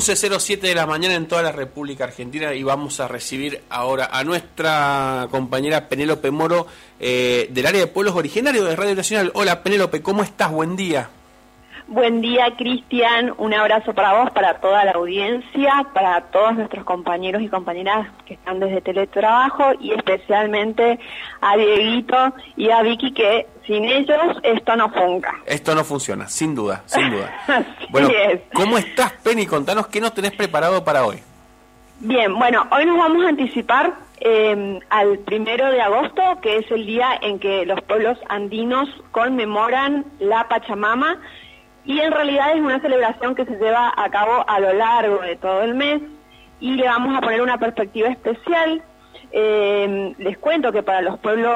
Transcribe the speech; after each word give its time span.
11.07 0.00 0.60
de 0.60 0.74
la 0.74 0.86
mañana 0.86 1.14
en 1.14 1.28
toda 1.28 1.42
la 1.42 1.52
República 1.52 2.04
Argentina 2.04 2.54
y 2.54 2.62
vamos 2.62 3.00
a 3.00 3.06
recibir 3.06 3.60
ahora 3.68 4.08
a 4.10 4.24
nuestra 4.24 5.28
compañera 5.30 5.90
Penélope 5.90 6.30
Moro 6.30 6.66
eh, 6.98 7.48
del 7.50 7.66
área 7.66 7.80
de 7.82 7.86
pueblos 7.86 8.14
originarios 8.14 8.66
de 8.66 8.76
Radio 8.76 8.94
Nacional. 8.94 9.30
Hola 9.34 9.62
Penélope, 9.62 10.00
¿cómo 10.00 10.22
estás? 10.22 10.50
Buen 10.50 10.74
día. 10.74 11.10
Buen 11.90 12.20
día, 12.20 12.54
Cristian. 12.56 13.34
Un 13.36 13.52
abrazo 13.52 13.92
para 13.92 14.12
vos, 14.12 14.30
para 14.30 14.60
toda 14.60 14.84
la 14.84 14.92
audiencia, 14.92 15.84
para 15.92 16.20
todos 16.20 16.54
nuestros 16.54 16.84
compañeros 16.84 17.42
y 17.42 17.48
compañeras 17.48 18.06
que 18.26 18.34
están 18.34 18.60
desde 18.60 18.80
teletrabajo 18.80 19.72
y 19.80 19.90
especialmente 19.90 21.00
a 21.40 21.56
Dieguito 21.56 22.32
y 22.56 22.70
a 22.70 22.82
Vicky 22.82 23.12
que 23.12 23.48
sin 23.66 23.82
ellos 23.86 24.36
esto 24.44 24.76
no 24.76 24.88
funciona. 24.90 25.34
Esto 25.44 25.74
no 25.74 25.82
funciona, 25.82 26.28
sin 26.28 26.54
duda, 26.54 26.84
sin 26.86 27.10
duda. 27.10 27.34
bueno, 27.90 28.08
¿cómo 28.54 28.78
estás, 28.78 29.10
Penny? 29.24 29.46
Contanos 29.46 29.88
qué 29.88 30.00
nos 30.00 30.14
tenés 30.14 30.30
preparado 30.30 30.84
para 30.84 31.04
hoy. 31.04 31.16
Bien, 31.98 32.32
bueno, 32.38 32.68
hoy 32.70 32.86
nos 32.86 32.98
vamos 32.98 33.24
a 33.24 33.30
anticipar 33.30 33.94
eh, 34.20 34.78
al 34.90 35.18
primero 35.18 35.68
de 35.72 35.80
agosto, 35.80 36.22
que 36.40 36.58
es 36.58 36.70
el 36.70 36.86
día 36.86 37.18
en 37.20 37.40
que 37.40 37.66
los 37.66 37.80
pueblos 37.82 38.16
andinos 38.28 38.88
conmemoran 39.10 40.04
la 40.20 40.46
Pachamama 40.46 41.18
y 41.84 42.00
en 42.00 42.12
realidad 42.12 42.52
es 42.54 42.60
una 42.60 42.80
celebración 42.80 43.34
que 43.34 43.44
se 43.44 43.56
lleva 43.56 43.92
a 43.96 44.10
cabo 44.10 44.44
a 44.46 44.60
lo 44.60 44.72
largo 44.72 45.18
de 45.18 45.36
todo 45.36 45.62
el 45.62 45.74
mes 45.74 46.02
y 46.60 46.74
le 46.74 46.84
vamos 46.84 47.16
a 47.16 47.20
poner 47.20 47.40
una 47.40 47.58
perspectiva 47.58 48.08
especial. 48.08 48.82
Eh, 49.32 50.14
les 50.18 50.38
cuento 50.38 50.72
que 50.72 50.82
para 50.82 51.02
los 51.02 51.18
pueblos 51.20 51.54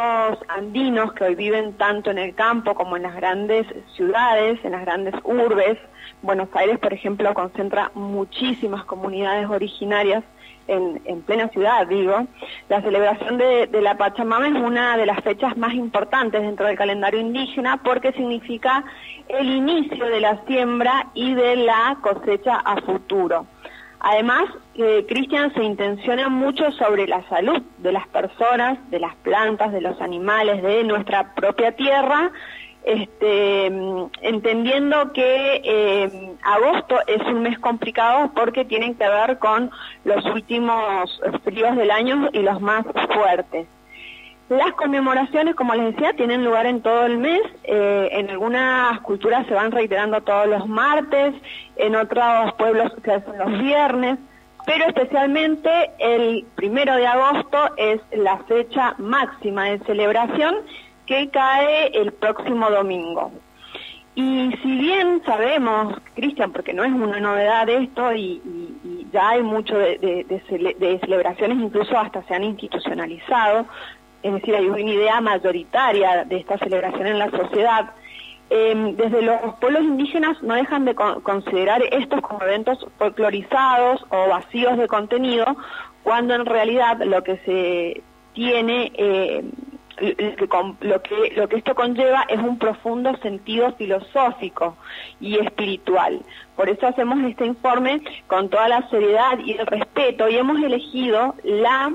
andinos 0.48 1.12
que 1.12 1.24
hoy 1.24 1.34
viven 1.34 1.72
tanto 1.74 2.10
en 2.10 2.18
el 2.18 2.34
campo 2.34 2.74
como 2.74 2.96
en 2.96 3.02
las 3.02 3.16
grandes 3.16 3.66
ciudades, 3.96 4.64
en 4.64 4.72
las 4.72 4.82
grandes 4.82 5.14
urbes, 5.24 5.78
Buenos 6.22 6.48
Aires, 6.54 6.78
por 6.78 6.92
ejemplo, 6.92 7.34
concentra 7.34 7.90
muchísimas 7.94 8.84
comunidades 8.84 9.48
originarias 9.48 10.22
en, 10.66 11.22
plena 11.22 11.48
ciudad, 11.48 11.86
digo, 11.86 12.26
la 12.68 12.80
celebración 12.80 13.36
de, 13.36 13.68
la 13.82 13.96
Pachamama 13.96 14.48
es 14.48 14.54
una 14.54 14.96
de 14.96 15.06
las 15.06 15.20
fechas 15.20 15.56
más 15.56 15.74
importantes 15.74 16.40
dentro 16.40 16.66
del 16.66 16.76
calendario 16.76 17.20
indígena 17.20 17.76
porque 17.82 18.12
significa 18.12 18.84
el 19.28 19.46
inicio 19.46 20.06
de 20.06 20.20
la 20.20 20.42
siembra 20.46 21.08
y 21.12 21.34
de 21.34 21.56
la 21.56 21.98
cosecha 22.00 22.56
a 22.56 22.80
futuro. 22.80 23.46
Además, 24.06 24.44
eh, 24.74 25.06
Cristian 25.08 25.52
se 25.54 25.64
intenciona 25.64 26.28
mucho 26.28 26.70
sobre 26.72 27.06
la 27.06 27.26
salud 27.30 27.62
de 27.78 27.90
las 27.90 28.06
personas, 28.08 28.78
de 28.90 29.00
las 29.00 29.14
plantas, 29.16 29.72
de 29.72 29.80
los 29.80 29.98
animales, 30.02 30.62
de 30.62 30.84
nuestra 30.84 31.34
propia 31.34 31.72
tierra 31.72 32.30
este, 32.84 33.66
entendiendo 34.20 35.12
que 35.12 35.62
eh, 35.64 36.36
agosto 36.42 36.98
es 37.06 37.22
un 37.22 37.42
mes 37.42 37.58
complicado 37.58 38.30
porque 38.34 38.66
tienen 38.66 38.94
que 38.94 39.08
ver 39.08 39.38
con 39.38 39.70
los 40.04 40.24
últimos 40.26 41.20
fríos 41.42 41.76
del 41.76 41.90
año 41.90 42.28
y 42.32 42.40
los 42.40 42.60
más 42.60 42.84
fuertes. 43.14 43.66
Las 44.48 44.72
conmemoraciones, 44.74 45.54
como 45.54 45.74
les 45.74 45.94
decía, 45.94 46.12
tienen 46.12 46.44
lugar 46.44 46.66
en 46.66 46.82
todo 46.82 47.06
el 47.06 47.16
mes. 47.16 47.40
Eh, 47.64 48.08
en 48.12 48.28
algunas 48.28 49.00
culturas 49.00 49.46
se 49.46 49.54
van 49.54 49.72
reiterando 49.72 50.20
todos 50.22 50.46
los 50.46 50.66
martes, 50.68 51.34
en 51.76 51.96
otros 51.96 52.52
pueblos 52.54 52.92
se 53.02 53.12
hacen 53.12 53.38
los 53.38 53.58
viernes, 53.58 54.18
pero 54.66 54.86
especialmente 54.86 55.90
el 55.98 56.44
primero 56.56 56.94
de 56.96 57.06
agosto 57.06 57.70
es 57.78 58.00
la 58.12 58.38
fecha 58.44 58.94
máxima 58.98 59.64
de 59.64 59.78
celebración 59.80 60.56
que 61.06 61.30
cae 61.30 61.88
el 61.94 62.12
próximo 62.12 62.70
domingo. 62.70 63.32
Y 64.14 64.52
si 64.62 64.78
bien 64.78 65.22
sabemos, 65.26 65.96
Cristian, 66.14 66.52
porque 66.52 66.72
no 66.72 66.84
es 66.84 66.92
una 66.92 67.18
novedad 67.18 67.68
esto 67.68 68.14
y, 68.14 68.40
ya 69.12 69.30
hay 69.30 69.42
mucho 69.42 69.76
de, 69.76 70.98
celebraciones, 71.00 71.58
incluso 71.58 71.96
hasta 71.96 72.22
se 72.24 72.34
han 72.34 72.44
institucionalizado, 72.44 73.66
es 74.24 74.32
decir, 74.32 74.56
hay 74.56 74.66
una 74.66 74.80
idea 74.80 75.20
mayoritaria 75.20 76.24
de 76.24 76.38
esta 76.38 76.56
celebración 76.56 77.06
en 77.06 77.18
la 77.18 77.30
sociedad, 77.30 77.90
em, 78.48 78.96
desde 78.96 79.20
los 79.20 79.54
pueblos 79.60 79.82
indígenas 79.82 80.42
no 80.42 80.54
dejan 80.54 80.86
de 80.86 80.94
considerar 80.94 81.82
estos 81.92 82.22
como 82.22 82.42
eventos 82.42 82.86
folclorizados 82.98 84.02
o 84.08 84.28
vacíos 84.30 84.78
de 84.78 84.88
contenido, 84.88 85.44
cuando 86.02 86.34
en 86.34 86.46
realidad 86.46 87.02
lo 87.04 87.22
que 87.22 87.36
se 87.44 88.02
tiene 88.32 88.92
eh, 88.94 89.44
lo 90.80 91.02
que, 91.02 91.32
lo 91.36 91.48
que 91.48 91.56
esto 91.56 91.74
conlleva 91.74 92.24
es 92.28 92.40
un 92.40 92.58
profundo 92.58 93.16
sentido 93.18 93.72
filosófico 93.76 94.76
y 95.20 95.38
espiritual. 95.38 96.20
Por 96.56 96.68
eso 96.68 96.88
hacemos 96.88 97.22
este 97.24 97.46
informe 97.46 98.02
con 98.26 98.48
toda 98.48 98.68
la 98.68 98.88
seriedad 98.88 99.38
y 99.38 99.52
el 99.52 99.66
respeto 99.66 100.28
y 100.28 100.36
hemos 100.36 100.60
elegido 100.62 101.36
la 101.44 101.92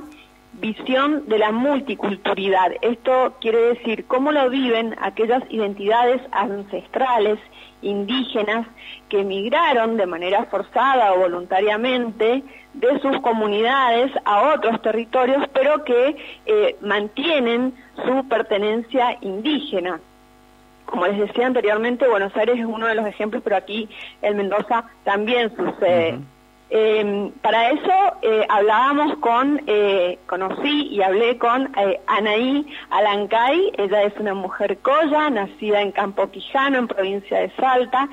visión 0.53 1.27
de 1.27 1.37
la 1.37 1.51
multiculturalidad. 1.51 2.71
Esto 2.81 3.35
quiere 3.39 3.73
decir 3.73 4.05
cómo 4.05 4.31
lo 4.31 4.49
viven 4.49 4.95
aquellas 5.01 5.43
identidades 5.49 6.21
ancestrales, 6.31 7.39
indígenas, 7.81 8.67
que 9.07 9.21
emigraron 9.21 9.97
de 9.97 10.05
manera 10.05 10.45
forzada 10.45 11.13
o 11.13 11.19
voluntariamente 11.19 12.43
de 12.73 12.99
sus 12.99 13.19
comunidades 13.21 14.11
a 14.25 14.53
otros 14.53 14.81
territorios, 14.81 15.47
pero 15.53 15.83
que 15.83 16.17
eh, 16.45 16.75
mantienen 16.81 17.73
su 18.05 18.27
pertenencia 18.27 19.17
indígena. 19.21 19.99
Como 20.85 21.05
les 21.05 21.19
decía 21.19 21.45
anteriormente, 21.45 22.07
Buenos 22.07 22.35
Aires 22.35 22.59
es 22.59 22.65
uno 22.65 22.87
de 22.87 22.95
los 22.95 23.05
ejemplos, 23.05 23.43
pero 23.43 23.55
aquí 23.55 23.87
en 24.21 24.37
Mendoza 24.37 24.85
también 25.03 25.55
sucede. 25.55 26.19
Em, 26.71 27.31
para 27.41 27.71
eso 27.71 27.93
eh, 28.21 28.45
hablábamos 28.47 29.17
con, 29.17 29.59
eh, 29.65 30.19
conocí 30.27 30.87
y 30.91 31.01
hablé 31.01 31.39
con 31.39 31.71
eh, 31.75 31.99
Anaí 32.05 32.63
Alancay, 32.91 33.71
ella 33.75 34.03
es 34.03 34.13
una 34.19 34.35
mujer 34.35 34.77
coya, 34.77 35.31
nacida 35.31 35.81
en 35.81 35.91
Campo 35.91 36.29
Quijano, 36.29 36.77
en 36.77 36.87
provincia 36.87 37.39
de 37.39 37.49
Salta, 37.55 38.07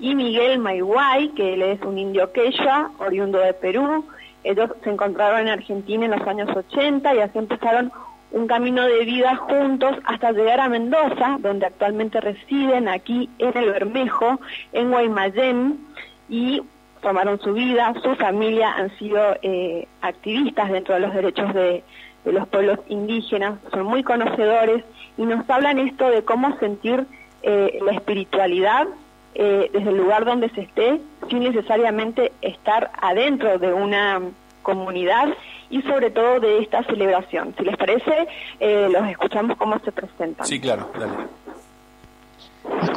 y 0.00 0.16
Miguel 0.16 0.58
Maiguay, 0.58 1.28
que 1.30 1.54
él 1.54 1.62
es 1.62 1.80
un 1.82 1.98
indio 1.98 2.32
quechua, 2.32 2.90
oriundo 2.98 3.38
de 3.38 3.54
Perú. 3.54 4.04
Ellos 4.42 4.70
se 4.82 4.90
encontraron 4.90 5.42
en 5.42 5.48
Argentina 5.48 6.06
en 6.06 6.12
los 6.12 6.26
años 6.26 6.48
80 6.56 7.14
y 7.14 7.18
así 7.20 7.38
empezaron 7.38 7.92
un 8.32 8.46
camino 8.46 8.82
de 8.86 9.04
vida 9.04 9.36
juntos 9.36 9.96
hasta 10.04 10.32
llegar 10.32 10.58
a 10.58 10.68
Mendoza, 10.68 11.36
donde 11.40 11.66
actualmente 11.66 12.20
residen 12.20 12.88
aquí 12.88 13.28
en 13.38 13.56
el 13.56 13.70
Bermejo, 13.72 14.40
en 14.72 14.90
Guaymallén, 14.90 15.86
y 16.28 16.62
tomaron 17.00 17.40
su 17.40 17.52
vida, 17.52 17.92
su 18.02 18.14
familia 18.16 18.72
han 18.72 18.96
sido 18.98 19.18
eh, 19.42 19.86
activistas 20.02 20.70
dentro 20.70 20.94
de 20.94 21.00
los 21.00 21.14
derechos 21.14 21.52
de, 21.54 21.82
los 22.24 22.46
pueblos 22.48 22.78
indígenas, 22.88 23.58
son 23.72 23.86
muy 23.86 24.02
conocedores 24.02 24.84
y 25.16 25.22
nos 25.22 25.48
hablan 25.48 25.78
esto 25.78 26.10
de 26.10 26.22
cómo 26.22 26.58
sentir 26.58 27.06
eh, 27.42 27.78
la 27.82 27.92
espiritualidad 27.92 28.86
eh, 29.34 29.70
desde 29.72 29.88
el 29.88 29.96
lugar 29.96 30.26
donde 30.26 30.50
se 30.50 30.62
esté, 30.62 31.00
sin 31.30 31.40
necesariamente 31.40 32.32
estar 32.42 32.90
adentro 33.00 33.58
de 33.58 33.72
una 33.72 34.20
comunidad 34.62 35.28
y 35.70 35.80
sobre 35.82 36.10
todo 36.10 36.40
de 36.40 36.58
esta 36.58 36.84
celebración. 36.84 37.54
Si 37.56 37.64
les 37.64 37.78
parece, 37.78 38.28
los 38.60 39.08
escuchamos 39.08 39.56
cómo 39.56 39.78
se 39.78 39.90
presentan. 39.90 40.44
Sí, 40.44 40.60
claro, 40.60 40.90
dale. 40.98 41.14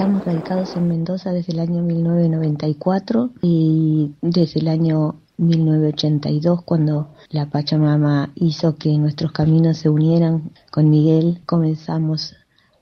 Estamos 0.04 0.26
radicados 0.26 0.76
en 0.76 0.90
Mendoza 0.90 1.32
desde 1.32 1.54
el 1.54 1.62
año 1.62 1.82
1994 1.82 3.30
y 3.42 4.12
desde 4.22 4.60
el 4.60 4.68
año 4.68 5.16
1982 5.38 6.62
cuando 6.64 7.14
la 7.30 7.50
Pachamama 7.50 8.34
hizo 8.36 8.76
que 8.76 8.98
nuestros 8.98 9.32
caminos 9.32 9.78
se 9.78 9.88
unieran. 9.88 10.52
Con 10.74 10.90
Miguel 10.90 11.40
comenzamos 11.46 12.36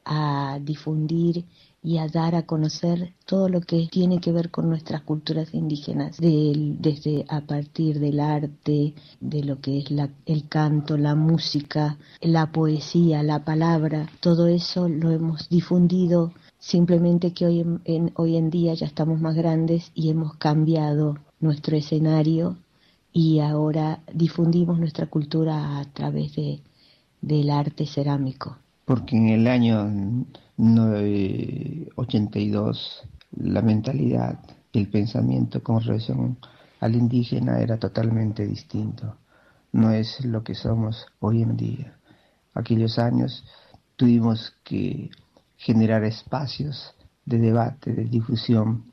a 0.03 0.57
difundir 0.63 1.45
y 1.83 1.97
a 1.97 2.07
dar 2.07 2.35
a 2.35 2.45
conocer 2.45 3.13
todo 3.25 3.49
lo 3.49 3.61
que 3.61 3.87
tiene 3.91 4.19
que 4.19 4.31
ver 4.31 4.51
con 4.51 4.69
nuestras 4.69 5.01
culturas 5.01 5.53
indígenas, 5.53 6.17
desde 6.19 7.25
a 7.27 7.41
partir 7.41 7.99
del 7.99 8.19
arte, 8.19 8.93
de 9.19 9.43
lo 9.43 9.59
que 9.59 9.79
es 9.79 9.85
el 10.25 10.47
canto, 10.47 10.97
la 10.97 11.15
música, 11.15 11.97
la 12.21 12.51
poesía, 12.51 13.23
la 13.23 13.43
palabra, 13.43 14.09
todo 14.19 14.47
eso 14.47 14.87
lo 14.87 15.11
hemos 15.11 15.49
difundido 15.49 16.33
Simplemente 16.61 17.33
que 17.33 17.47
hoy 17.47 17.65
en, 17.85 18.11
hoy 18.15 18.37
en 18.37 18.51
día 18.51 18.75
ya 18.75 18.85
estamos 18.85 19.19
más 19.19 19.33
grandes 19.33 19.91
y 19.95 20.11
hemos 20.11 20.35
cambiado 20.35 21.17
nuestro 21.39 21.75
escenario 21.75 22.55
y 23.11 23.39
ahora 23.39 24.03
difundimos 24.13 24.79
nuestra 24.79 25.07
cultura 25.07 25.79
a 25.79 25.85
través 25.85 26.35
de, 26.35 26.61
del 27.19 27.49
arte 27.49 27.87
cerámico. 27.87 28.59
Porque 28.91 29.15
en 29.15 29.29
el 29.29 29.47
año 29.47 30.25
82 31.95 33.07
la 33.37 33.61
mentalidad, 33.61 34.37
el 34.73 34.89
pensamiento 34.89 35.63
con 35.63 35.79
relación 35.79 36.37
al 36.81 36.95
indígena 36.95 37.61
era 37.61 37.77
totalmente 37.77 38.45
distinto. 38.45 39.15
No 39.71 39.91
es 39.91 40.25
lo 40.25 40.43
que 40.43 40.55
somos 40.55 41.05
hoy 41.21 41.41
en 41.41 41.55
día. 41.55 41.97
Aquellos 42.53 42.99
años 42.99 43.45
tuvimos 43.95 44.57
que 44.65 45.09
generar 45.55 46.03
espacios 46.03 46.93
de 47.25 47.37
debate, 47.37 47.93
de 47.93 48.03
difusión, 48.03 48.91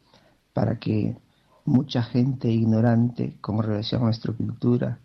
para 0.53 0.79
que 0.79 1.17
mucha 1.65 2.05
gente 2.05 2.49
ignorante 2.49 3.37
con 3.41 3.61
relación 3.61 4.03
a 4.03 4.05
nuestra 4.05 4.33
cultura 4.33 5.01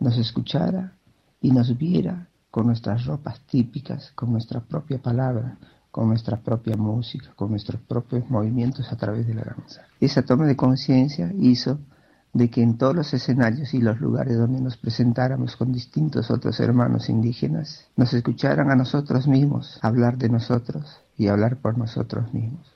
nos 0.00 0.16
escuchara 0.16 0.94
y 1.42 1.50
nos 1.50 1.76
viera 1.76 2.28
con 2.58 2.66
nuestras 2.66 3.06
ropas 3.06 3.38
típicas, 3.42 4.10
con 4.16 4.32
nuestra 4.32 4.58
propia 4.58 4.98
palabra, 4.98 5.56
con 5.92 6.08
nuestra 6.08 6.38
propia 6.38 6.76
música, 6.76 7.28
con 7.36 7.50
nuestros 7.50 7.80
propios 7.82 8.28
movimientos 8.28 8.90
a 8.90 8.96
través 8.96 9.28
de 9.28 9.34
la 9.34 9.42
danza. 9.42 9.82
Esa 10.00 10.24
toma 10.24 10.44
de 10.44 10.56
conciencia 10.56 11.32
hizo 11.38 11.78
de 12.32 12.50
que 12.50 12.60
en 12.60 12.76
todos 12.76 12.96
los 12.96 13.14
escenarios 13.14 13.74
y 13.74 13.78
los 13.80 14.00
lugares 14.00 14.36
donde 14.36 14.60
nos 14.60 14.76
presentáramos 14.76 15.54
con 15.54 15.70
distintos 15.70 16.32
otros 16.32 16.58
hermanos 16.58 17.08
indígenas, 17.08 17.86
nos 17.94 18.12
escucharan 18.12 18.72
a 18.72 18.74
nosotros 18.74 19.28
mismos, 19.28 19.78
hablar 19.80 20.18
de 20.18 20.28
nosotros 20.28 21.00
y 21.16 21.28
hablar 21.28 21.58
por 21.58 21.78
nosotros 21.78 22.34
mismos. 22.34 22.66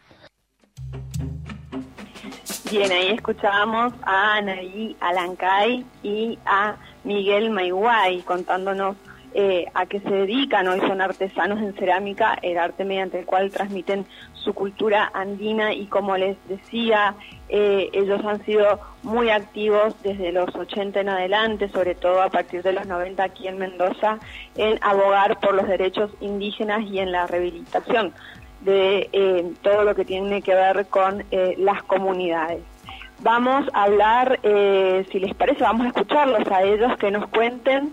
Bien, 2.71 2.93
ahí 2.93 3.09
escuchábamos 3.09 3.95
a 4.05 4.37
Anaí 4.37 4.97
Alancay 5.01 5.85
y 6.05 6.39
a 6.47 6.77
Miguel 7.03 7.51
Maiguay 7.51 8.23
contándonos 8.23 8.95
eh, 9.35 9.67
a 9.73 9.87
qué 9.87 10.01
se 10.01 10.11
dedican, 10.11 10.69
hoy 10.69 10.81
son 10.81 11.01
artesanos 11.01 11.59
en 11.61 11.73
cerámica, 11.75 12.39
el 12.43 12.59
arte 12.59 12.85
mediante 12.85 13.19
el 13.19 13.25
cual 13.25 13.51
transmiten 13.51 14.05
su 14.35 14.53
cultura 14.53 15.11
andina 15.15 15.73
y 15.73 15.87
como 15.87 16.17
les 16.17 16.37
decía, 16.49 17.15
eh, 17.49 17.89
ellos 17.95 18.23
han 18.25 18.45
sido 18.45 18.79
muy 19.03 19.31
activos 19.31 19.95
desde 20.03 20.33
los 20.33 20.55
80 20.55 21.01
en 21.01 21.09
adelante, 21.09 21.71
sobre 21.71 21.95
todo 21.95 22.21
a 22.21 22.29
partir 22.29 22.63
de 22.63 22.73
los 22.73 22.87
90 22.87 23.23
aquí 23.23 23.49
en 23.49 23.57
Mendoza, 23.59 24.19
en 24.57 24.79
abogar 24.83 25.41
por 25.41 25.55
los 25.55 25.67
derechos 25.67 26.11
indígenas 26.21 26.83
y 26.83 26.99
en 26.99 27.11
la 27.11 27.27
rehabilitación 27.27 28.13
de 28.61 29.09
eh, 29.13 29.51
todo 29.63 29.85
lo 29.85 29.95
que 29.95 30.05
tiene 30.05 30.43
que 30.43 30.55
ver 30.55 30.87
con 30.87 31.25
las 31.57 31.83
comunidades. 31.85 32.61
Vamos 33.21 33.67
a 33.73 33.85
hablar, 33.85 34.41
si 34.43 35.21
les 35.21 35.33
parece, 35.35 35.63
vamos 35.63 35.87
a 35.87 35.89
escucharlos 35.89 36.47
a 36.51 36.63
ellos 36.65 36.97
que 36.99 37.11
nos 37.11 37.29
cuenten 37.29 37.93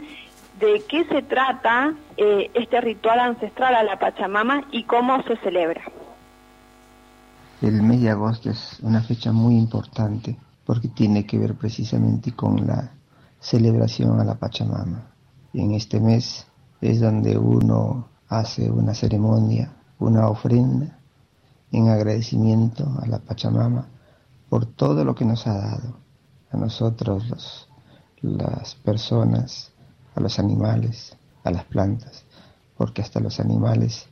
de 0.59 0.83
qué 0.87 1.05
se 1.05 1.21
trata 1.21 1.93
eh, 2.17 2.51
este 2.53 2.81
ritual 2.81 3.19
ancestral 3.19 3.75
a 3.75 3.83
la 3.83 3.97
Pachamama 3.97 4.67
y 4.71 4.83
cómo 4.83 5.21
se 5.23 5.37
celebra. 5.37 5.81
El 7.61 7.81
mes 7.81 8.01
de 8.01 8.09
agosto 8.09 8.49
es 8.49 8.79
una 8.81 9.01
fecha 9.01 9.31
muy 9.31 9.55
importante 9.55 10.37
porque 10.65 10.89
tiene 10.89 11.25
que 11.25 11.37
ver 11.37 11.55
precisamente 11.55 12.33
con 12.33 12.67
la 12.67 12.91
celebración 13.39 14.19
a 14.19 14.23
la 14.23 14.35
Pachamama. 14.35 15.11
En 15.53 15.73
este 15.73 15.99
mes 15.99 16.45
es 16.81 16.99
donde 16.99 17.37
uno 17.37 18.07
hace 18.27 18.69
una 18.69 18.93
ceremonia, 18.93 19.73
una 19.97 20.27
ofrenda 20.27 20.99
en 21.71 21.89
agradecimiento 21.89 22.85
a 23.01 23.07
la 23.07 23.19
Pachamama 23.19 23.87
por 24.49 24.65
todo 24.65 25.05
lo 25.05 25.15
que 25.15 25.25
nos 25.25 25.47
ha 25.47 25.53
dado 25.53 25.97
a 26.51 26.57
nosotros 26.57 27.67
las 28.21 28.75
personas 28.75 29.68
a 30.15 30.19
los 30.19 30.39
animales, 30.39 31.15
a 31.43 31.51
las 31.51 31.65
plantas, 31.65 32.25
porque 32.77 33.01
hasta 33.01 33.19
los 33.19 33.39
animales, 33.39 34.07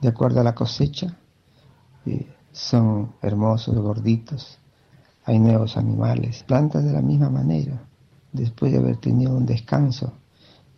de 0.00 0.08
acuerdo 0.08 0.40
a 0.40 0.44
la 0.44 0.54
cosecha, 0.54 1.16
eh, 2.06 2.26
son 2.52 3.12
hermosos, 3.22 3.76
gorditos. 3.76 4.58
Hay 5.24 5.38
nuevos 5.38 5.76
animales, 5.76 6.42
plantas 6.44 6.84
de 6.84 6.92
la 6.92 7.02
misma 7.02 7.28
manera, 7.30 7.82
después 8.32 8.72
de 8.72 8.78
haber 8.78 8.96
tenido 8.96 9.36
un 9.36 9.44
descanso 9.44 10.12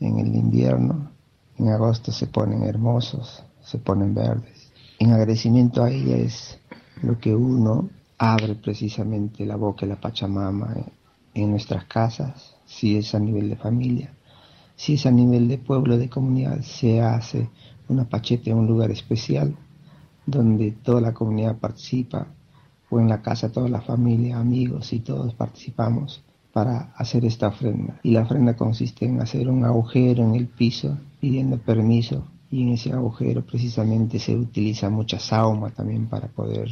en 0.00 0.19
el 0.19 0.35
invierno, 0.35 1.11
en 1.56 1.69
agosto 1.69 2.12
se 2.12 2.26
ponen 2.26 2.62
hermosos, 2.62 3.43
se 3.61 3.79
ponen 3.79 4.14
verdes. 4.14 4.73
En 4.99 5.12
agradecimiento 5.12 5.82
a 5.82 5.91
ella 5.91 6.17
es 6.17 6.59
lo 7.03 7.19
que 7.19 7.35
uno 7.35 7.88
abre 8.17 8.55
precisamente 8.55 9.47
la 9.47 9.56
boca 9.56 9.87
de 9.87 9.93
la 9.93 10.00
Pachamama 10.00 10.75
en 11.35 11.50
nuestras 11.50 11.85
casas, 11.85 12.56
si 12.67 12.97
es 12.97 13.14
a 13.14 13.19
nivel 13.19 13.50
de 13.50 13.56
familia, 13.56 14.12
si 14.78 14.94
es 14.94 15.06
a 15.06 15.10
nivel 15.10 15.48
de 15.48 15.58
pueblo, 15.58 15.98
de 15.98 16.08
comunidad, 16.08 16.60
se 16.62 17.00
hace 17.00 17.48
una 17.88 18.08
pacheta 18.08 18.50
en 18.50 18.58
un 18.58 18.69
lugar 18.69 18.92
especial 18.92 19.56
donde 20.25 20.70
toda 20.70 21.00
la 21.00 21.12
comunidad 21.12 21.58
participa, 21.58 22.28
o 22.88 23.00
en 23.00 23.08
la 23.08 23.20
casa 23.20 23.50
toda 23.50 23.69
la 23.69 23.80
familia, 23.80 24.38
amigos 24.38 24.92
y 24.92 25.00
todos 25.00 25.34
participamos 25.34 26.22
para 26.52 26.92
hacer 26.94 27.25
esta 27.25 27.48
ofrenda. 27.48 27.98
Y 28.04 28.12
la 28.12 28.22
ofrenda 28.22 28.54
consiste 28.54 29.04
en 29.04 29.20
hacer 29.20 29.48
un 29.48 29.64
agujero 29.64 30.22
en 30.22 30.36
el 30.36 30.46
piso 30.46 30.96
pidiendo 31.20 31.58
permiso 31.58 32.28
y 32.48 32.62
en 32.62 32.69
ese 32.70 32.92
agujero 32.92 33.44
precisamente 33.44 34.20
se 34.20 34.36
utiliza 34.36 34.88
mucha 34.90 35.19
sauma 35.19 35.70
también 35.70 36.06
para 36.06 36.28
poder... 36.28 36.69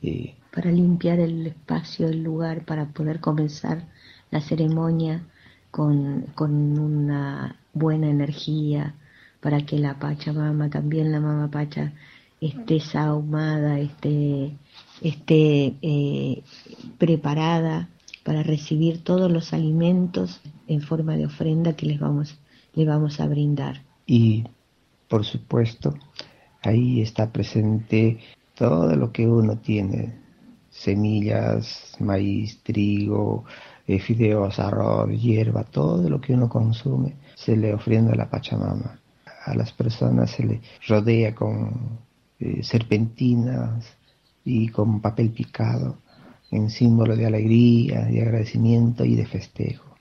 Eh, 0.00 0.34
para 0.54 0.70
limpiar 0.70 1.20
el 1.20 1.46
espacio, 1.46 2.08
el 2.08 2.22
lugar, 2.22 2.64
para 2.64 2.86
poder 2.86 3.20
comenzar 3.20 3.86
la 4.30 4.40
ceremonia 4.40 5.26
con, 5.72 6.26
con 6.36 6.78
una 6.78 7.56
buena 7.72 8.08
energía 8.08 8.94
para 9.40 9.66
que 9.66 9.78
la 9.78 9.98
Pachamama, 9.98 10.70
también 10.70 11.10
la 11.10 11.18
Mama 11.18 11.50
Pacha, 11.50 11.92
esté 12.40 12.78
sahumada, 12.78 13.80
esté, 13.80 14.52
esté 15.00 15.74
eh, 15.82 16.42
preparada 16.98 17.88
para 18.22 18.42
recibir 18.42 19.02
todos 19.02 19.32
los 19.32 19.52
alimentos 19.52 20.40
en 20.68 20.80
forma 20.80 21.16
de 21.16 21.26
ofrenda 21.26 21.72
que 21.72 21.86
les 21.86 21.98
vamos, 21.98 22.38
le 22.74 22.84
vamos 22.84 23.18
a 23.18 23.26
brindar. 23.26 23.82
Y, 24.06 24.44
por 25.08 25.24
supuesto, 25.24 25.94
ahí 26.62 27.00
está 27.00 27.32
presente 27.32 28.18
todo 28.54 28.94
lo 28.94 29.10
que 29.10 29.26
uno 29.26 29.56
tiene, 29.58 30.14
semillas, 30.70 31.96
maíz, 31.98 32.62
trigo, 32.62 33.44
fideos, 33.86 34.58
arroz, 34.58 35.10
hierba, 35.10 35.64
todo 35.64 36.08
lo 36.08 36.20
que 36.20 36.34
uno 36.34 36.48
consume 36.48 37.16
se 37.34 37.56
le 37.56 37.74
ofrenda 37.74 38.12
a 38.12 38.16
la 38.16 38.30
Pachamama. 38.30 38.98
A 39.44 39.54
las 39.54 39.72
personas 39.72 40.30
se 40.30 40.44
le 40.44 40.60
rodea 40.86 41.34
con 41.34 41.98
eh, 42.38 42.62
serpentinas 42.62 43.84
y 44.44 44.68
con 44.68 45.00
papel 45.00 45.30
picado 45.30 45.98
en 46.50 46.70
símbolo 46.70 47.16
de 47.16 47.26
alegría, 47.26 48.04
de 48.04 48.22
agradecimiento 48.22 49.04
y 49.04 49.16
de 49.16 49.26
festejo. 49.26 49.96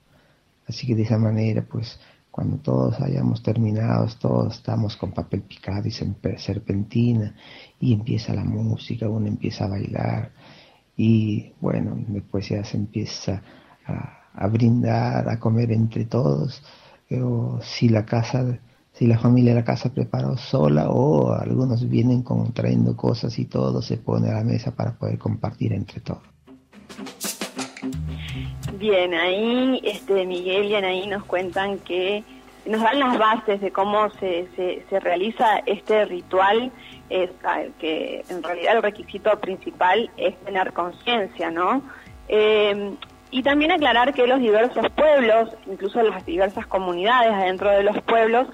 Así 0.68 0.86
que 0.86 0.95
de 0.95 1.04
esa 1.04 1.18
manera, 1.18 1.63
pues, 1.63 2.00
cuando 2.30 2.57
todos 2.57 3.00
hayamos 3.01 3.42
terminado, 3.44 4.07
todos 4.19 4.56
estamos 4.56 4.95
con 4.95 5.12
papel 5.12 5.42
picado 5.42 5.88
y 5.88 5.92
serpentina 5.92 7.36
y 7.80 7.94
empieza 7.94 8.34
la 8.34 8.44
música, 8.44 9.10
uno 9.10 9.27
empieza 9.27 9.66
a 9.66 9.69
bailar 9.69 10.31
y 10.95 11.53
bueno, 11.60 11.96
después 12.08 12.48
ya 12.50 12.63
se 12.63 12.77
empieza 12.77 13.41
a, 14.33 14.48
brindar, 14.48 15.29
a 15.29 15.39
comer 15.39 15.71
entre 15.71 16.05
todos, 16.05 16.63
o 17.12 17.60
si 17.62 17.89
la 17.89 18.05
casa, 18.05 18.60
si 18.93 19.05
la 19.05 19.19
familia 19.19 19.53
de 19.53 19.60
la 19.60 19.65
casa 19.65 19.93
preparó 19.93 20.38
sola 20.38 20.89
o 20.89 21.33
algunos 21.33 21.88
vienen 21.89 22.24
con, 22.24 22.53
trayendo 22.53 22.95
cosas 22.95 23.38
y 23.39 23.45
todo 23.45 23.81
se 23.81 23.98
pone 23.98 24.29
a 24.29 24.36
la 24.36 24.43
mesa 24.43 24.71
para 24.71 24.93
poder 24.93 25.17
compartir 25.17 25.74
entre 25.74 26.00
todos. 26.01 26.24
Bien, 28.79 29.13
ahí 29.13 29.81
este 29.83 30.25
Miguel 30.25 30.65
y 30.65 30.75
Anaí 30.75 31.07
nos 31.07 31.24
cuentan 31.25 31.79
que 31.79 32.24
nos 32.65 32.81
dan 32.81 33.00
las 33.00 33.17
bases 33.17 33.62
de 33.62 33.71
cómo 33.71 34.10
se, 34.12 34.48
se, 34.89 35.00
realiza 35.00 35.57
este 35.65 36.05
ritual, 36.05 36.71
que 37.10 38.24
en 38.29 38.43
realidad 38.43 38.77
el 38.77 38.83
requisito 38.83 39.39
principal 39.39 40.10
es 40.17 40.38
tener 40.45 40.71
conciencia, 40.74 41.50
¿no? 41.50 41.81
Eh, 42.27 42.95
y 43.32 43.42
también 43.44 43.72
aclarar 43.72 44.14
que 44.14 44.28
los 44.28 44.40
diversos 44.40 44.86
pueblos, 44.92 45.50
incluso 45.66 46.04
las 46.04 46.26
diversas 46.26 46.68
comunidades 46.68 47.34
adentro 47.34 47.72
de 47.72 47.84
los 47.84 48.00
pueblos, 48.02 48.48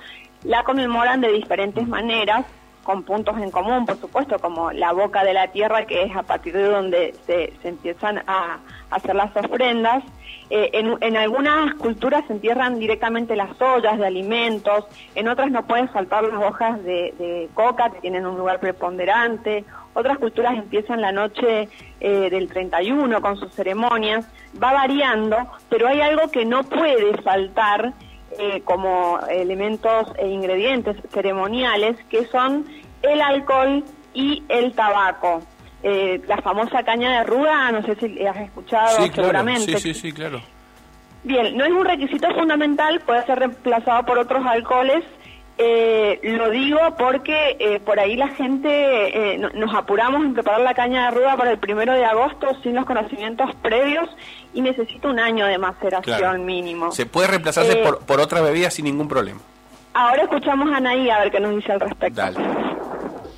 la 0.44 0.64
conmemoran 0.64 1.20
de 1.20 1.32
diferentes 1.32 1.88
maneras, 1.88 2.46
con 2.88 3.03
puntos 3.03 3.38
en 3.39 3.51
común, 3.51 3.86
por 3.86 3.98
supuesto, 3.98 4.39
como 4.39 4.72
la 4.72 4.94
boca 4.94 5.25
de 5.25 5.34
la 5.34 5.50
tierra, 5.50 5.86
que 5.86 6.03
es 6.03 6.15
a 6.15 6.24
partir 6.24 6.53
de 6.53 6.63
donde 6.63 7.13
se, 7.25 7.51
empiezan 7.67 8.20
a, 8.27 8.60
hacer 8.91 9.13
las 9.13 9.36
ofrendas. 9.36 10.06
Eh, 10.50 10.70
en, 11.01 11.17
algunas 11.17 11.75
culturas 11.75 12.24
se 12.27 12.32
entierran 12.32 12.79
directamente 12.79 13.36
las 13.36 13.62
ollas 13.62 13.98
de 13.98 14.08
alimentos, 14.08 14.86
en 15.15 15.27
otras 15.27 15.51
no 15.51 15.67
pueden 15.67 15.89
faltar 15.89 16.24
las 16.24 16.41
hojas 16.41 16.82
de, 16.86 17.50
coca, 17.53 17.89
que 17.89 18.00
tienen 18.00 18.25
un 18.25 18.38
lugar 18.38 18.62
preponderante, 18.62 19.65
otras 19.94 20.17
culturas 20.17 20.58
empiezan 20.58 21.01
la 21.01 21.12
noche 21.12 21.67
eh, 22.00 22.29
del 22.29 22.48
31 22.48 23.20
con 23.20 23.36
sus 23.36 23.51
ceremonias, 23.51 24.25
va 24.63 24.72
variando, 24.72 25.36
pero 25.67 25.89
hay 25.89 26.00
algo 26.00 26.32
que 26.32 26.46
no 26.46 26.63
puede 26.63 27.22
faltar 27.22 27.94
eh, 28.38 28.62
como 28.64 29.20
elementos 29.30 30.12
e 30.18 30.28
ingredientes 30.28 30.96
ceremoniales, 31.12 31.98
que 32.10 32.26
son 32.28 32.66
el 33.02 33.22
alcohol 33.22 33.84
y 34.14 34.44
el 34.50 34.74
tabaco. 34.74 35.42
Eh, 35.84 36.22
la 36.28 36.38
famosa 36.38 36.84
caña 36.84 37.20
de 37.20 37.24
ruda, 37.24 37.72
no 37.72 37.84
sé 37.84 37.96
si 37.96 38.26
has 38.26 38.38
escuchado 38.38 39.06
seguramente. 39.06 39.78
sí, 39.78 39.94
sí, 39.94 39.94
sí, 39.94 40.12
claro. 40.12 40.42
Bien, 41.24 41.58
no 41.58 41.66
es 41.66 41.72
un 41.72 41.86
requisito 41.86 42.34
fundamental, 42.34 43.00
puede 43.02 43.26
ser 43.26 43.40
reemplazado 43.40 44.06
por 44.06 44.18
otros 44.18 44.46
alcoholes 44.46 45.04
Eh, 45.60 46.20
lo 46.24 46.52
digo 46.52 46.78
porque 47.00 47.58
eh, 47.60 47.80
por 47.80 48.00
ahí 48.00 48.16
la 48.16 48.28
gente 48.28 48.68
eh, 48.70 49.38
nos 49.56 49.74
apuramos 49.74 50.24
en 50.24 50.36
preparar 50.36 50.62
la 50.62 50.76
caña 50.76 51.06
de 51.06 51.18
ruda 51.18 51.36
para 51.36 51.52
el 51.52 51.58
primero 51.58 51.94
de 51.94 52.06
agosto 52.06 52.48
sin 52.62 52.76
los 52.76 52.86
conocimientos 52.86 53.56
previos 53.64 54.08
y 54.54 54.62
necesita 54.62 55.10
un 55.10 55.20
año 55.20 55.48
de 55.48 55.58
maceración 55.58 56.46
mínimo. 56.46 56.92
Se 56.92 57.08
puede 57.08 57.30
reemplazarse 57.30 57.78
por, 57.78 58.06
por 58.06 58.20
otra 58.20 58.42
bebida 58.42 58.70
sin 58.70 58.86
ningún 58.86 59.08
problema. 59.08 59.40
Ahora 59.96 60.24
escuchamos 60.24 60.72
a 60.72 60.78
Anaí 60.78 61.10
a 61.10 61.20
ver 61.22 61.32
qué 61.32 61.40
nos 61.40 61.56
dice 61.56 61.72
al 61.72 61.80
respecto. 61.80 62.22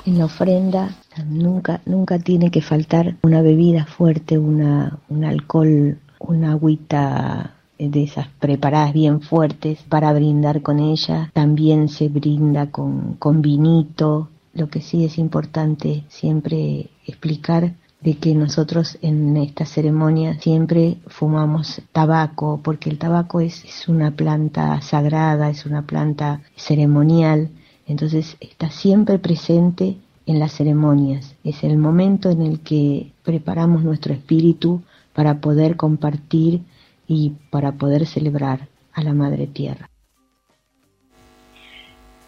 En 0.05 0.17
la 0.17 0.25
ofrenda 0.25 0.89
nunca, 1.25 1.79
nunca 1.85 2.19
tiene 2.19 2.51
que 2.51 2.61
faltar 2.61 3.13
una 3.21 3.41
bebida 3.41 3.85
fuerte, 3.85 4.38
una, 4.38 4.97
un 5.07 5.23
alcohol, 5.23 5.97
una 6.19 6.51
agüita 6.51 7.53
de 7.79 8.03
esas 8.03 8.27
preparadas 8.39 8.93
bien 8.93 9.21
fuertes 9.21 9.79
para 9.88 10.12
brindar 10.13 10.62
con 10.62 10.79
ella. 10.79 11.31
También 11.33 11.88
se 11.88 12.09
brinda 12.09 12.69
con, 12.69 13.15
con 13.15 13.41
vinito. 13.41 14.29
Lo 14.53 14.69
que 14.69 14.81
sí 14.81 15.05
es 15.05 15.17
importante 15.17 16.03
siempre 16.09 16.89
explicar 17.05 17.74
de 18.01 18.17
que 18.17 18.33
nosotros 18.33 18.98
en 19.01 19.36
esta 19.38 19.65
ceremonia 19.65 20.39
siempre 20.39 20.98
fumamos 21.07 21.81
tabaco, 21.91 22.59
porque 22.63 22.89
el 22.89 22.98
tabaco 22.98 23.41
es, 23.41 23.65
es, 23.65 23.88
una 23.89 24.12
planta 24.12 24.79
sagrada, 24.81 25.50
es 25.50 25.65
una 25.65 25.81
planta 25.81 26.41
ceremonial, 26.55 27.50
entonces 27.86 28.38
está 28.39 28.69
siempre 28.69 29.19
presente 29.19 29.98
en 30.25 30.39
las 30.39 30.53
ceremonias. 30.53 31.36
Es 31.43 31.63
el 31.63 31.77
momento 31.77 32.29
en 32.29 32.41
el 32.43 32.59
que 32.62 33.12
preparamos 33.24 33.83
nuestro 33.83 34.13
espíritu 34.13 34.81
para 35.13 35.41
poder 35.41 35.75
compartir 35.75 36.62
y 37.09 37.31
para 37.49 37.71
poder 37.71 38.05
celebrar 38.05 38.69
a 38.93 39.03
la 39.03 39.13
Madre 39.13 39.47
Tierra. 39.47 39.89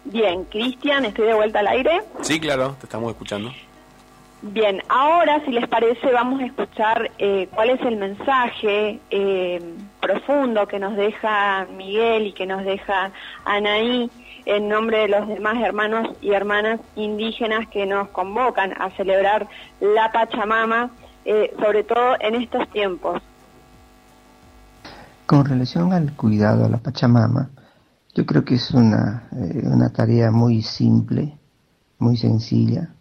Bien, 0.04 0.44
Cristian, 0.46 1.04
estoy 1.04 1.28
de 1.28 1.34
vuelta 1.34 1.60
al 1.60 1.68
aire. 1.68 2.02
Sí, 2.22 2.40
claro, 2.40 2.76
te 2.80 2.86
estamos 2.86 3.12
escuchando. 3.12 3.52
Bien, 4.42 4.82
ahora 4.88 5.40
si 5.44 5.52
les 5.52 5.68
parece 5.68 6.10
vamos 6.10 6.40
a 6.40 6.46
escuchar 6.46 7.12
eh, 7.18 7.48
cuál 7.54 7.70
es 7.70 7.80
el 7.82 7.96
mensaje 7.96 8.98
eh, 9.10 9.62
profundo 10.00 10.66
que 10.66 10.80
nos 10.80 10.96
deja 10.96 11.64
Miguel 11.76 12.26
y 12.26 12.32
que 12.32 12.44
nos 12.44 12.64
deja 12.64 13.12
Anaí 13.44 14.10
en 14.46 14.68
nombre 14.68 14.98
de 14.98 15.08
los 15.08 15.28
demás 15.28 15.62
hermanos 15.62 16.16
y 16.20 16.32
hermanas 16.32 16.80
indígenas 16.96 17.68
que 17.68 17.86
nos 17.86 18.08
convocan 18.08 18.74
a 18.82 18.90
celebrar 18.90 19.46
la 19.78 20.10
Pachamama, 20.10 20.90
eh, 21.24 21.54
sobre 21.60 21.84
todo 21.84 22.16
en 22.18 22.34
estos 22.34 22.68
tiempos. 22.70 23.22
Con 25.32 25.46
relación 25.46 25.94
al 25.94 26.14
cuidado 26.14 26.66
a 26.66 26.68
la 26.68 26.76
Pachamama, 26.76 27.48
yo 28.14 28.26
creo 28.26 28.44
que 28.44 28.56
es 28.56 28.70
una, 28.72 29.30
una 29.64 29.88
tarea 29.88 30.30
muy 30.30 30.60
simple, 30.60 31.38
muy 31.98 32.18
sencilla, 32.18 32.94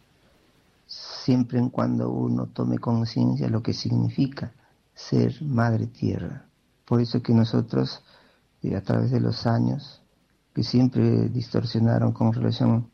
siempre 0.87 1.59
en 1.59 1.69
cuando 1.69 2.09
uno 2.09 2.45
tome 2.45 2.79
conciencia 2.79 3.47
de 3.47 3.51
lo 3.51 3.61
que 3.61 3.73
significa 3.73 4.53
ser 4.93 5.43
madre 5.43 5.87
tierra. 5.87 6.45
Por 6.85 7.01
eso 7.01 7.21
que 7.21 7.33
nosotros, 7.33 8.01
eh, 8.63 8.77
a 8.77 8.81
través 8.81 9.11
de 9.11 9.19
los 9.19 9.45
años, 9.45 10.01
que 10.55 10.63
siempre 10.63 11.27
distorsionaron 11.27 12.13
con 12.13 12.31
relación 12.31 12.87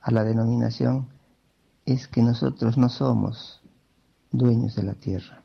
a 0.00 0.10
la 0.10 0.24
denominación, 0.24 1.06
es 1.86 2.08
que 2.08 2.20
nosotros 2.20 2.78
no 2.78 2.88
somos 2.88 3.62
dueños 4.32 4.74
de 4.74 4.82
la 4.82 4.94
tierra, 4.94 5.44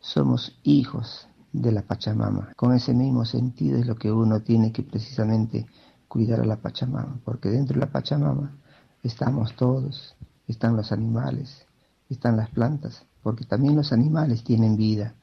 somos 0.00 0.58
hijos 0.62 1.26
de 1.52 1.72
la 1.72 1.82
Pachamama. 1.82 2.52
Con 2.56 2.74
ese 2.74 2.94
mismo 2.94 3.24
sentido 3.24 3.78
es 3.78 3.86
lo 3.86 3.96
que 3.96 4.12
uno 4.12 4.40
tiene 4.40 4.72
que 4.72 4.82
precisamente 4.82 5.66
cuidar 6.08 6.40
a 6.40 6.46
la 6.46 6.56
Pachamama, 6.56 7.20
porque 7.24 7.48
dentro 7.48 7.74
de 7.74 7.86
la 7.86 7.92
Pachamama 7.92 8.56
estamos 9.02 9.54
todos, 9.56 10.16
están 10.46 10.76
los 10.76 10.92
animales, 10.92 11.66
están 12.08 12.36
las 12.36 12.50
plantas, 12.50 13.04
porque 13.22 13.44
también 13.44 13.76
los 13.76 13.92
animales 13.92 14.44
tienen 14.44 14.76
vida, 14.76 15.14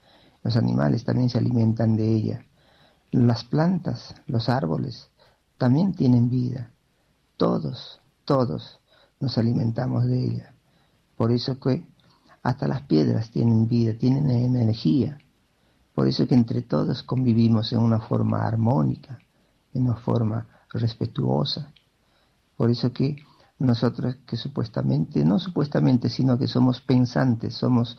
los 0.43 0.55
animales 0.55 1.03
también 1.03 1.29
se 1.29 1.37
alimentan 1.37 1.95
de 1.95 2.13
ella. 2.13 2.45
Las 3.11 3.43
plantas, 3.43 4.15
los 4.27 4.49
árboles, 4.49 5.09
también 5.57 5.93
tienen 5.93 6.29
vida. 6.29 6.71
Todos, 7.37 8.01
todos 8.25 8.79
nos 9.19 9.37
alimentamos 9.37 10.05
de 10.05 10.23
ella. 10.23 10.53
Por 11.15 11.31
eso 11.31 11.59
que 11.59 11.85
hasta 12.43 12.67
las 12.67 12.83
piedras 12.83 13.31
tienen 13.31 13.67
vida, 13.67 13.93
tienen 13.97 14.29
energía. 14.29 15.17
Por 15.97 16.07
eso 16.07 16.27
que 16.27 16.35
entre 16.35 16.61
todos 16.61 17.01
convivimos 17.01 17.73
en 17.73 17.79
una 17.79 17.99
forma 17.99 18.45
armónica, 18.45 19.17
en 19.73 19.85
una 19.85 19.95
forma 19.95 20.45
respetuosa. 20.69 21.73
Por 22.55 22.69
eso 22.69 22.93
que 22.93 23.15
nosotros 23.57 24.17
que 24.27 24.37
supuestamente, 24.37 25.25
no 25.25 25.39
supuestamente, 25.39 26.07
sino 26.09 26.37
que 26.37 26.45
somos 26.45 26.81
pensantes, 26.81 27.55
somos 27.55 27.97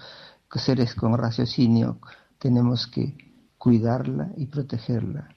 seres 0.55 0.95
con 0.95 1.19
raciocinio, 1.19 1.99
tenemos 2.39 2.87
que 2.87 3.17
cuidarla 3.59 4.31
y 4.37 4.47
protegerla, 4.47 5.35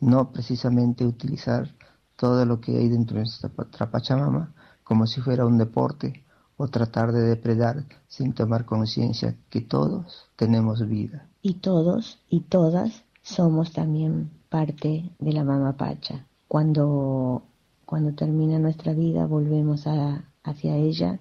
no 0.00 0.32
precisamente 0.32 1.06
utilizar 1.06 1.76
todo 2.16 2.44
lo 2.44 2.60
que 2.60 2.76
hay 2.76 2.88
dentro 2.88 3.18
de 3.18 3.26
nuestra 3.26 3.88
Pachamama 3.88 4.52
como 4.82 5.06
si 5.06 5.20
fuera 5.20 5.46
un 5.46 5.58
deporte 5.58 6.24
o 6.56 6.66
tratar 6.66 7.12
de 7.12 7.22
depredar 7.22 7.86
sin 8.08 8.32
tomar 8.32 8.64
conciencia 8.64 9.36
que 9.48 9.60
todos 9.60 10.28
tenemos 10.34 10.84
vida. 10.88 11.28
Y 11.46 11.56
todos 11.56 12.18
y 12.30 12.40
todas 12.40 13.04
somos 13.20 13.74
también 13.74 14.30
parte 14.48 15.10
de 15.18 15.32
la 15.34 15.44
Mama 15.44 15.76
Pacha. 15.76 16.24
Cuando 16.48 17.42
cuando 17.84 18.14
termina 18.14 18.58
nuestra 18.58 18.94
vida 18.94 19.26
volvemos 19.26 19.86
a, 19.86 20.24
hacia 20.42 20.74
ella 20.76 21.18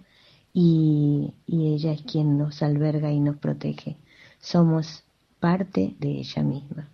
y, 0.54 1.34
y 1.46 1.74
ella 1.74 1.92
es 1.92 2.04
quien 2.04 2.38
nos 2.38 2.64
alberga 2.64 3.12
y 3.12 3.20
nos 3.20 3.36
protege. 3.36 3.98
Somos 4.40 5.04
parte 5.42 5.94
de 6.00 6.20
ella 6.20 6.42
misma. 6.42 6.88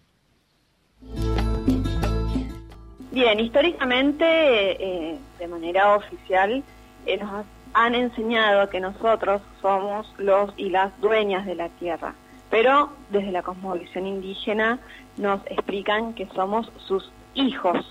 Bien, 3.11 3.39
históricamente, 3.39 4.25
eh, 4.25 5.19
de 5.37 5.47
manera 5.47 5.95
oficial, 5.95 6.63
eh, 7.05 7.17
nos 7.17 7.45
han 7.73 7.93
enseñado 7.93 8.67
que 8.71 8.79
nosotros 8.79 9.43
somos 9.61 10.11
los 10.17 10.51
y 10.57 10.71
las 10.71 10.99
dueñas 10.99 11.45
de 11.45 11.53
la 11.53 11.69
tierra, 11.69 12.15
pero 12.49 12.89
desde 13.09 13.31
la 13.31 13.43
cosmovisión 13.43 14.05
indígena 14.05 14.79
nos 15.17 15.41
explican 15.47 16.13
que 16.13 16.27
somos 16.35 16.71
sus 16.87 17.11
hijos 17.35 17.85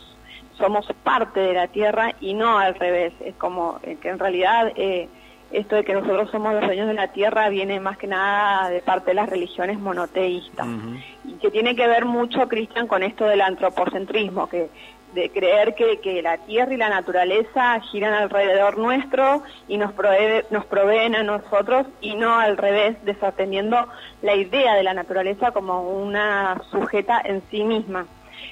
somos 0.58 0.86
parte 1.04 1.40
de 1.40 1.54
la 1.54 1.68
tierra 1.68 2.14
y 2.20 2.34
no 2.34 2.58
al 2.58 2.74
revés. 2.74 3.12
Es 3.20 3.34
como 3.36 3.78
eh, 3.82 3.96
que 4.00 4.08
en 4.08 4.18
realidad 4.18 4.72
eh, 4.76 5.08
esto 5.52 5.76
de 5.76 5.84
que 5.84 5.94
nosotros 5.94 6.30
somos 6.30 6.52
los 6.52 6.64
dueños 6.64 6.88
de 6.88 6.94
la 6.94 7.08
tierra 7.08 7.48
viene 7.48 7.80
más 7.80 7.96
que 7.96 8.06
nada 8.06 8.68
de 8.68 8.82
parte 8.82 9.12
de 9.12 9.14
las 9.14 9.30
religiones 9.30 9.78
monoteístas 9.78 10.66
y 11.24 11.32
que 11.34 11.50
tiene 11.50 11.74
que 11.74 11.86
ver 11.86 12.04
mucho, 12.04 12.48
Cristian, 12.48 12.86
con 12.86 13.02
esto 13.02 13.24
del 13.24 13.40
antropocentrismo, 13.40 14.48
que 14.48 14.68
de 15.18 15.30
creer 15.30 15.74
que, 15.74 15.98
que, 15.98 16.22
la 16.22 16.38
tierra 16.38 16.72
y 16.72 16.76
la 16.76 16.88
naturaleza 16.88 17.80
giran 17.90 18.14
alrededor 18.14 18.78
nuestro 18.78 19.42
y 19.66 19.76
nos, 19.76 19.92
provee, 19.92 20.44
nos 20.50 20.64
proveen 20.66 21.14
a 21.14 21.22
nosotros 21.22 21.86
y 22.00 22.14
no 22.14 22.38
al 22.38 22.56
revés, 22.56 22.96
desatendiendo 23.04 23.88
la 24.22 24.34
idea 24.36 24.74
de 24.74 24.82
la 24.82 24.94
naturaleza 24.94 25.50
como 25.50 25.82
una 25.82 26.60
sujeta 26.70 27.20
en 27.24 27.42
sí 27.50 27.64
misma. 27.64 28.06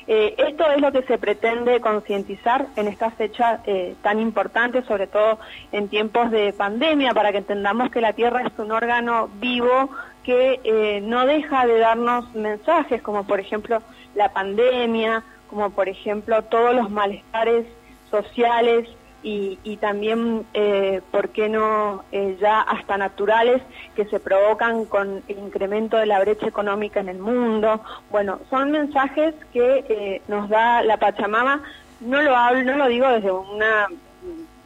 Eh, 0.08 0.34
esto 0.38 0.70
es 0.70 0.80
lo 0.80 0.92
que 0.92 1.02
se 1.02 1.18
pretende 1.18 1.80
concientizar 1.80 2.66
en 2.76 2.86
esta 2.86 3.10
fecha 3.10 3.60
eh, 3.66 3.94
tan 4.02 4.20
importante, 4.20 4.82
sobre 4.82 5.06
todo 5.06 5.38
en 5.72 5.88
tiempos 5.88 6.30
de 6.30 6.52
pandemia, 6.52 7.12
para 7.12 7.32
que 7.32 7.38
entendamos 7.38 7.90
que 7.90 8.00
la 8.00 8.12
Tierra 8.12 8.42
es 8.42 8.52
un 8.58 8.70
órgano 8.70 9.28
vivo 9.40 9.90
que 10.22 10.60
eh, 10.64 11.00
no 11.02 11.26
deja 11.26 11.66
de 11.66 11.78
darnos 11.78 12.32
mensajes, 12.34 13.02
como 13.02 13.24
por 13.24 13.40
ejemplo 13.40 13.82
la 14.14 14.32
pandemia, 14.32 15.22
como 15.48 15.70
por 15.70 15.88
ejemplo 15.88 16.42
todos 16.44 16.74
los 16.74 16.90
malestares 16.90 17.66
sociales 18.10 18.88
y, 19.28 19.76
también, 19.78 20.46
eh, 20.54 21.00
¿por 21.10 21.30
qué 21.30 21.48
no 21.48 22.04
eh, 22.12 22.36
ya 22.40 22.60
hasta 22.60 22.96
naturales 22.96 23.60
que 23.96 24.04
se 24.04 24.20
provocan 24.20 24.84
con 24.84 25.20
el 25.26 25.38
incremento 25.38 25.96
de 25.96 26.06
la 26.06 26.20
brecha 26.20 26.46
económica 26.46 27.00
en 27.00 27.08
el 27.08 27.18
mundo? 27.18 27.82
Bueno, 28.10 28.38
son 28.50 28.70
mensajes 28.70 29.34
que 29.52 29.84
eh, 29.88 30.22
nos 30.28 30.48
da 30.48 30.82
la 30.82 30.98
Pachamama. 30.98 31.60
No 31.98 32.22
lo 32.22 32.36
hablo, 32.36 32.62
no 32.62 32.76
lo 32.76 32.86
digo 32.86 33.08
desde 33.08 33.32
una 33.32 33.88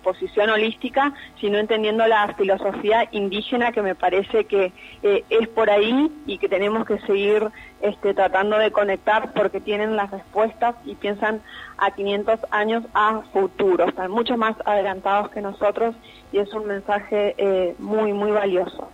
posición 0.02 0.50
holística, 0.50 1.12
sino 1.40 1.58
entendiendo 1.58 2.06
la 2.06 2.34
filosofía 2.34 3.08
indígena 3.12 3.72
que 3.72 3.82
me 3.82 3.94
parece 3.94 4.44
que 4.44 4.72
eh, 5.02 5.24
es 5.30 5.48
por 5.48 5.70
ahí 5.70 6.10
y 6.26 6.38
que 6.38 6.48
tenemos 6.48 6.86
que 6.86 6.98
seguir 7.00 7.48
este, 7.80 8.14
tratando 8.14 8.58
de 8.58 8.70
conectar 8.70 9.32
porque 9.32 9.60
tienen 9.60 9.96
las 9.96 10.10
respuestas 10.10 10.74
y 10.84 10.94
piensan 10.94 11.40
a 11.78 11.90
500 11.92 12.40
años 12.50 12.84
a 12.94 13.22
futuro, 13.32 13.86
están 13.86 14.10
mucho 14.10 14.36
más 14.36 14.56
adelantados 14.64 15.30
que 15.30 15.40
nosotros 15.40 15.94
y 16.32 16.38
es 16.38 16.52
un 16.52 16.66
mensaje 16.66 17.34
eh, 17.38 17.74
muy, 17.78 18.12
muy 18.12 18.30
valioso. 18.30 18.88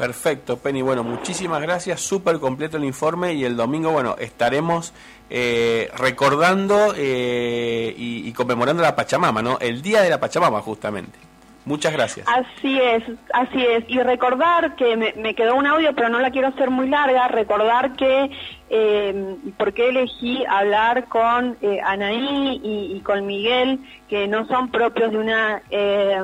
Perfecto, 0.00 0.56
Penny. 0.56 0.80
Bueno, 0.80 1.04
muchísimas 1.04 1.60
gracias. 1.60 2.00
Súper 2.00 2.38
completo 2.38 2.78
el 2.78 2.84
informe 2.84 3.34
y 3.34 3.44
el 3.44 3.54
domingo, 3.54 3.90
bueno, 3.90 4.16
estaremos 4.18 4.94
eh, 5.28 5.90
recordando 5.94 6.94
eh, 6.96 7.94
y, 7.94 8.26
y, 8.26 8.32
conmemorando 8.32 8.82
la 8.82 8.96
Pachamama, 8.96 9.42
¿no? 9.42 9.58
El 9.60 9.82
Día 9.82 10.00
de 10.00 10.08
la 10.08 10.18
Pachamama, 10.18 10.62
justamente. 10.62 11.18
Muchas 11.66 11.92
gracias. 11.92 12.26
Así 12.26 12.80
es, 12.80 13.04
así 13.34 13.62
es. 13.62 13.84
Y 13.88 14.00
recordar 14.00 14.74
que 14.74 14.96
me, 14.96 15.34
quedó 15.34 15.54
un 15.54 15.66
audio, 15.66 15.94
pero 15.94 16.08
no 16.08 16.18
la 16.18 16.30
quiero 16.30 16.48
hacer 16.48 16.70
muy 16.70 16.88
larga, 16.88 17.28
recordar 17.28 17.92
que, 17.96 18.30
eh, 18.72 19.36
por 19.58 19.72
qué 19.72 19.88
elegí 19.88 20.44
hablar 20.48 21.08
con 21.08 21.56
eh, 21.60 21.80
Anaí 21.84 22.60
y, 22.62 23.00
con 23.00 23.26
Miguel, 23.26 23.80
que 24.08 24.28
no 24.28 24.46
son 24.46 24.70
propios 24.70 25.10
de 25.10 25.18
una 25.18 25.60
eh, 25.70 26.16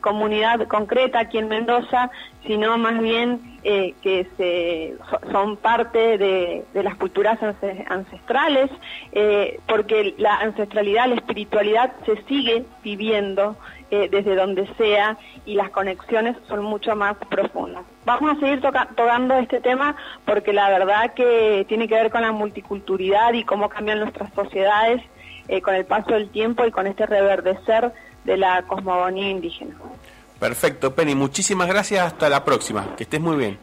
comunidad 0.00 0.66
concreta 0.66 1.20
aquí 1.20 1.36
en 1.36 1.48
Mendoza, 1.48 2.10
sino 2.46 2.78
más 2.78 2.98
bien 3.00 3.58
eh, 3.64 3.94
que 4.00 4.96
son 5.30 5.58
parte 5.58 6.16
de, 6.16 6.64
las 6.72 6.94
culturas 6.94 7.38
ancestrales, 7.88 8.70
porque 9.66 10.14
la 10.16 10.36
ancestralidad, 10.36 11.06
la 11.06 11.16
espiritualidad 11.16 11.92
se 12.06 12.22
sigue 12.24 12.64
viviendo 12.82 13.56
desde 13.90 14.36
donde 14.36 14.66
sea 14.78 15.18
y 15.44 15.54
las 15.54 15.68
conexiones 15.70 16.36
son 16.48 16.62
mucho 16.64 16.96
más 16.96 17.16
profundas. 17.28 17.84
Vamos 18.04 18.36
a 18.36 18.40
seguir 18.40 18.60
tocando 18.60 19.34
este 19.34 19.60
tema 19.60 19.94
porque 20.24 20.52
la 20.52 20.70
verdad 20.70 21.12
que 21.14 21.64
tiene 21.68 21.86
que 21.86 21.94
ver 21.94 22.10
con 22.10 22.22
la 22.22 22.32
multiculturalidad 22.32 23.34
y 23.34 23.44
cómo 23.44 23.68
cambian 23.68 24.00
nuestras 24.00 24.32
sociedades 24.32 25.02
eh, 25.48 25.60
con 25.60 25.74
el 25.74 25.84
paso 25.84 26.12
del 26.12 26.30
tiempo 26.30 26.64
y 26.64 26.70
con 26.70 26.86
este 26.86 27.06
reverdecer 27.06 27.92
de 28.24 28.36
la 28.36 28.62
cosmogonía 28.62 29.28
indígena. 29.28 29.74
Perfecto, 30.38 30.94
Penny. 30.94 31.14
Muchísimas 31.14 31.68
gracias. 31.68 32.06
Hasta 32.06 32.28
la 32.30 32.44
próxima. 32.44 32.96
Que 32.96 33.02
estés 33.02 33.20
muy 33.20 33.36
bien. 33.36 33.58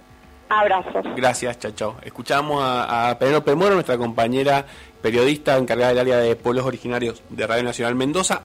Abrazos. 0.50 1.06
Gracias, 1.16 1.60
chao, 1.60 1.72
chao. 1.72 1.96
Escuchamos 2.04 2.64
a, 2.64 3.10
a 3.10 3.20
Penélope 3.20 3.56
Moro, 3.56 3.74
nuestra 3.74 3.98
compañera 3.98 4.66
periodista 5.02 5.58
encargada 5.58 5.90
del 5.90 6.00
área 6.00 6.18
de 6.18 6.36
pueblos 6.36 6.66
originarios 6.66 7.24
de 7.30 7.48
Radio 7.48 7.64
Nacional 7.64 7.96
Mendoza. 7.96 8.36